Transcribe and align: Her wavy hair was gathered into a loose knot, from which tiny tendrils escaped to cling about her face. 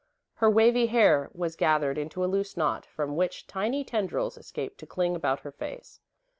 Her 0.37 0.49
wavy 0.49 0.87
hair 0.87 1.29
was 1.31 1.55
gathered 1.55 1.95
into 1.95 2.25
a 2.25 2.25
loose 2.25 2.57
knot, 2.57 2.87
from 2.87 3.15
which 3.15 3.45
tiny 3.45 3.83
tendrils 3.83 4.35
escaped 4.35 4.79
to 4.79 4.87
cling 4.87 5.15
about 5.15 5.41
her 5.41 5.51
face. 5.51 6.01